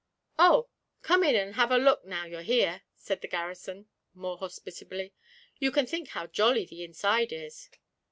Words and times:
'Oh! 0.39 0.67
come 1.03 1.23
in 1.23 1.35
and 1.35 1.53
have 1.53 1.69
a 1.69 1.77
look 1.77 2.03
now 2.05 2.25
you're 2.25 2.41
here,' 2.41 2.81
said 2.95 3.21
the 3.21 3.27
garrison 3.27 3.87
more 4.15 4.35
hospitably. 4.39 5.13
'You 5.59 5.71
can't 5.71 5.87
think 5.87 6.07
how 6.07 6.25
jolly 6.25 6.65
the 6.65 6.83
inside 6.83 7.31
is.' 7.31 7.69